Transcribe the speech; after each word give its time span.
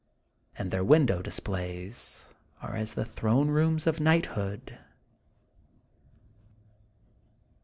But 0.57 0.71
their 0.71 0.83
window 0.83 1.21
displays 1.21 2.25
are 2.59 2.75
as 2.75 2.95
the 2.95 3.05
throne 3.05 3.49
rooms 3.49 3.85
of 3.85 3.99
knighthood. 3.99 4.79